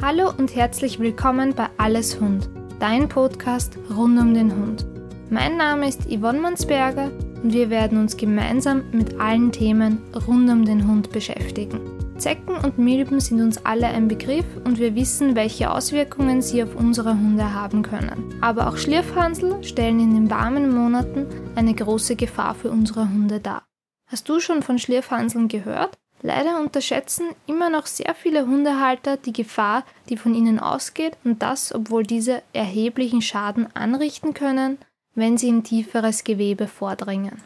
[0.00, 2.48] Hallo und herzlich willkommen bei Alles Hund,
[2.78, 4.86] dein Podcast rund um den Hund.
[5.28, 7.10] Mein Name ist Yvonne Mansberger
[7.42, 11.80] und wir werden uns gemeinsam mit allen Themen rund um den Hund beschäftigen.
[12.16, 16.76] Zecken und Milben sind uns alle ein Begriff und wir wissen, welche Auswirkungen sie auf
[16.76, 18.36] unsere Hunde haben können.
[18.40, 21.26] Aber auch Schlierfhansel stellen in den warmen Monaten
[21.56, 23.66] eine große Gefahr für unsere Hunde dar.
[24.06, 25.98] Hast du schon von Schlierfhanseln gehört?
[26.22, 31.72] Leider unterschätzen immer noch sehr viele Hundehalter die Gefahr, die von ihnen ausgeht und das,
[31.72, 34.78] obwohl diese erheblichen Schaden anrichten können,
[35.14, 37.42] wenn sie in tieferes Gewebe vordringen.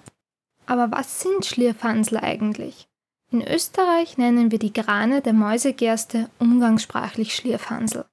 [0.66, 2.86] Aber was sind Schlierfansel eigentlich?
[3.30, 8.04] In Österreich nennen wir die Grane der Mäusegerste umgangssprachlich Schlierfansel.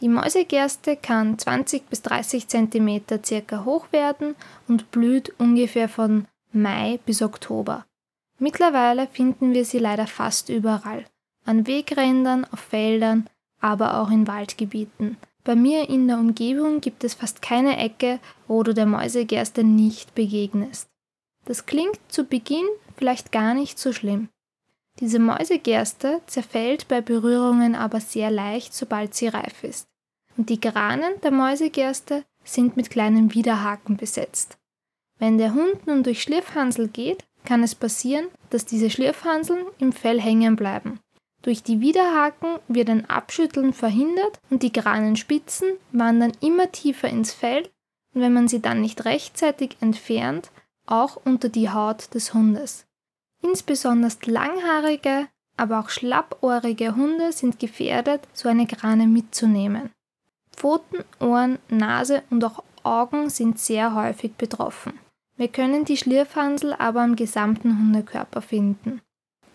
[0.00, 4.34] Die Mäusegerste kann 20 bis 30 cm circa hoch werden
[4.68, 7.86] und blüht ungefähr von Mai bis Oktober.
[8.42, 11.04] Mittlerweile finden wir sie leider fast überall.
[11.44, 15.16] An Wegrändern, auf Feldern, aber auch in Waldgebieten.
[15.44, 20.16] Bei mir in der Umgebung gibt es fast keine Ecke, wo du der Mäusegerste nicht
[20.16, 20.88] begegnest.
[21.44, 22.66] Das klingt zu Beginn
[22.96, 24.28] vielleicht gar nicht so schlimm.
[24.98, 29.86] Diese Mäusegerste zerfällt bei Berührungen aber sehr leicht, sobald sie reif ist.
[30.36, 34.58] Und die Granen der Mäusegerste sind mit kleinen Widerhaken besetzt.
[35.20, 40.20] Wenn der Hund nun durch Schliffhansel geht, kann es passieren, dass diese Schlierfhanseln im Fell
[40.20, 41.00] hängen bleiben.
[41.42, 47.68] Durch die Widerhaken wird ein Abschütteln verhindert und die Granenspitzen wandern immer tiefer ins Fell
[48.14, 50.50] und wenn man sie dann nicht rechtzeitig entfernt,
[50.86, 52.86] auch unter die Haut des Hundes.
[53.42, 59.90] Insbesondere langhaarige, aber auch schlappohrige Hunde sind gefährdet, so eine Grane mitzunehmen.
[60.54, 64.98] Pfoten, Ohren, Nase und auch Augen sind sehr häufig betroffen.
[65.36, 69.00] Wir können die Schlierfansel aber am gesamten Hundekörper finden.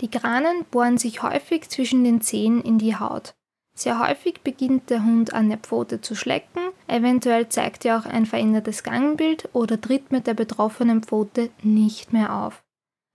[0.01, 3.35] Die Granen bohren sich häufig zwischen den Zehen in die Haut.
[3.73, 8.25] Sehr häufig beginnt der Hund an der Pfote zu schlecken, eventuell zeigt er auch ein
[8.25, 12.63] verändertes Gangbild oder tritt mit der betroffenen Pfote nicht mehr auf.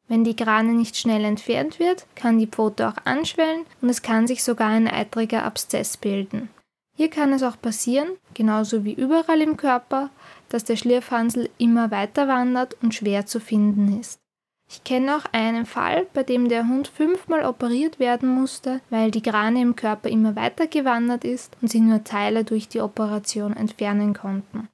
[0.06, 4.26] Wenn die Grane nicht schnell entfernt wird, kann die Pfote auch anschwellen und es kann
[4.26, 6.48] sich sogar ein eitriger Abszess bilden.
[6.94, 10.10] Hier kann es auch passieren, genauso wie überall im Körper,
[10.52, 14.20] dass der Schlierfansel immer weiter wandert und schwer zu finden ist.
[14.68, 19.22] Ich kenne auch einen Fall, bei dem der Hund fünfmal operiert werden musste, weil die
[19.22, 24.12] Grane im Körper immer weiter gewandert ist und sie nur Teile durch die Operation entfernen
[24.12, 24.68] konnten.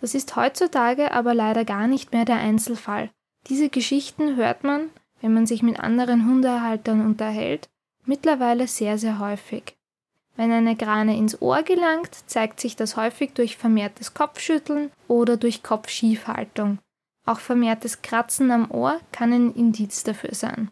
[0.00, 3.10] Das ist heutzutage aber leider gar nicht mehr der Einzelfall.
[3.48, 7.68] Diese Geschichten hört man, wenn man sich mit anderen Hundehaltern unterhält,
[8.04, 9.77] mittlerweile sehr, sehr häufig.
[10.38, 15.64] Wenn eine Grane ins Ohr gelangt, zeigt sich das häufig durch vermehrtes Kopfschütteln oder durch
[15.64, 16.78] Kopfschiefhaltung.
[17.26, 20.70] Auch vermehrtes Kratzen am Ohr kann ein Indiz dafür sein.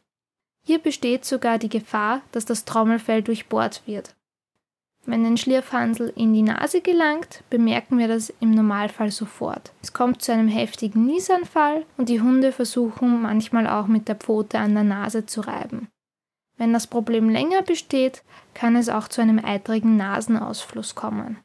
[0.64, 4.14] Hier besteht sogar die Gefahr, dass das Trommelfell durchbohrt wird.
[5.04, 9.72] Wenn ein Schlierfansel in die Nase gelangt, bemerken wir das im Normalfall sofort.
[9.82, 14.60] Es kommt zu einem heftigen Niesanfall und die Hunde versuchen manchmal auch mit der Pfote
[14.60, 15.88] an der Nase zu reiben.
[16.56, 18.22] Wenn das Problem länger besteht,
[18.54, 21.38] kann es auch zu einem eitrigen Nasenausfluss kommen.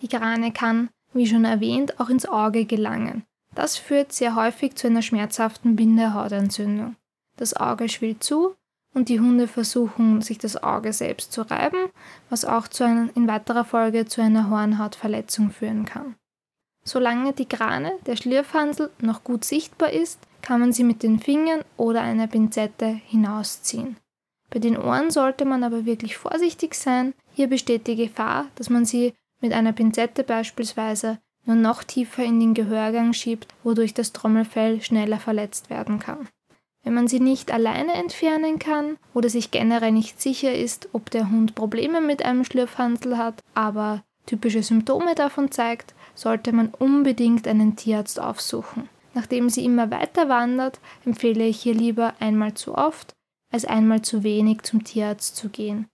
[0.00, 3.24] Die Grane kann, wie schon erwähnt, auch ins Auge gelangen.
[3.54, 6.96] Das führt sehr häufig zu einer schmerzhaften Bindehautentzündung.
[7.36, 8.54] Das Auge schwillt zu
[8.94, 11.90] und die Hunde versuchen, sich das Auge selbst zu reiben,
[12.30, 16.16] was auch einer, in weiterer Folge zu einer Hornhautverletzung führen kann.
[16.84, 21.60] Solange die Grane, der Schlierfansel, noch gut sichtbar ist, kann man sie mit den Fingern
[21.76, 23.96] oder einer Pinzette hinausziehen.
[24.50, 27.14] Bei den Ohren sollte man aber wirklich vorsichtig sein.
[27.34, 32.40] Hier besteht die Gefahr, dass man sie mit einer Pinzette beispielsweise nur noch tiefer in
[32.40, 36.28] den Gehörgang schiebt, wodurch das Trommelfell schneller verletzt werden kann.
[36.82, 41.30] Wenn man sie nicht alleine entfernen kann oder sich generell nicht sicher ist, ob der
[41.30, 47.76] Hund Probleme mit einem Schlürfhansel hat, aber typische Symptome davon zeigt, sollte man unbedingt einen
[47.76, 48.88] Tierarzt aufsuchen.
[49.14, 53.16] Nachdem sie immer weiter wandert, empfehle ich hier lieber einmal zu oft
[53.56, 55.88] als einmal zu wenig zum Tierarzt zu gehen.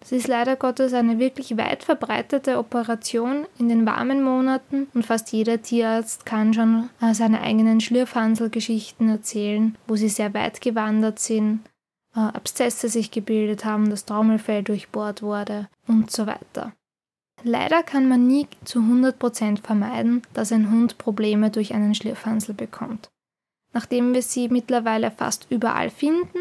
[0.00, 5.30] Das ist leider Gottes eine wirklich weit verbreitete Operation in den warmen Monaten und fast
[5.30, 11.60] jeder Tierarzt kann schon äh, seine eigenen Schlürfhanselgeschichten erzählen, wo sie sehr weit gewandert sind,
[12.16, 16.72] äh, Abszesse sich gebildet haben, das Trommelfell durchbohrt wurde und so weiter.
[17.44, 23.10] Leider kann man nie zu 100% vermeiden, dass ein Hund Probleme durch einen Schlürfhansel bekommt.
[23.72, 26.38] Nachdem wir sie mittlerweile fast überall finden,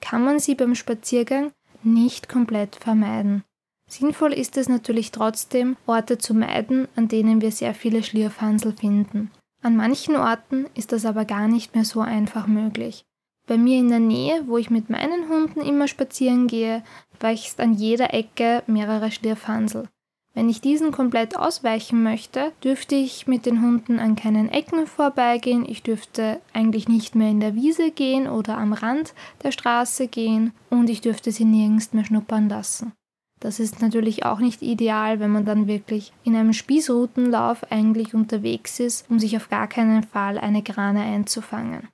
[0.00, 1.52] kann man sie beim Spaziergang
[1.82, 3.44] nicht komplett vermeiden.
[3.88, 9.30] Sinnvoll ist es natürlich trotzdem, Orte zu meiden, an denen wir sehr viele Schlierfansel finden.
[9.62, 13.04] An manchen Orten ist das aber gar nicht mehr so einfach möglich.
[13.46, 16.82] Bei mir in der Nähe, wo ich mit meinen Hunden immer spazieren gehe,
[17.20, 19.88] wächst an jeder Ecke mehrere Schlierfansel.
[20.36, 25.64] Wenn ich diesen komplett ausweichen möchte, dürfte ich mit den Hunden an keinen Ecken vorbeigehen,
[25.66, 30.52] ich dürfte eigentlich nicht mehr in der Wiese gehen oder am Rand der Straße gehen
[30.68, 32.92] und ich dürfte sie nirgends mehr schnuppern lassen.
[33.40, 38.78] Das ist natürlich auch nicht ideal, wenn man dann wirklich in einem Spießrutenlauf eigentlich unterwegs
[38.78, 41.88] ist, um sich auf gar keinen Fall eine Grane einzufangen.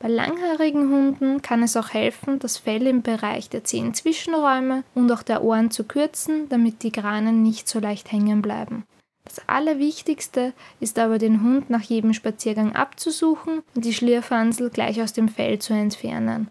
[0.00, 5.24] Bei langhaarigen Hunden kann es auch helfen, das Fell im Bereich der Zehenzwischenräume und auch
[5.24, 8.84] der Ohren zu kürzen, damit die Granen nicht so leicht hängen bleiben.
[9.24, 15.12] Das Allerwichtigste ist aber, den Hund nach jedem Spaziergang abzusuchen und die Schlierfansel gleich aus
[15.12, 16.48] dem Fell zu entfernen.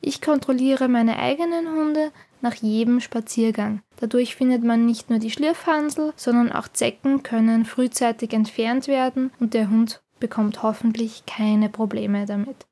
[0.00, 3.82] Ich kontrolliere meine eigenen Hunde nach jedem Spaziergang.
[4.00, 9.54] Dadurch findet man nicht nur die Schlierfansel, sondern auch Zecken können frühzeitig entfernt werden und
[9.54, 12.65] der Hund bekommt hoffentlich keine Probleme damit.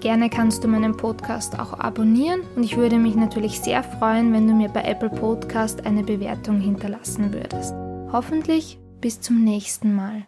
[0.00, 4.46] Gerne kannst du meinen Podcast auch abonnieren und ich würde mich natürlich sehr freuen, wenn
[4.46, 7.74] du mir bei Apple Podcast eine Bewertung hinterlassen würdest.
[8.12, 10.26] Hoffentlich bis zum nächsten Mal.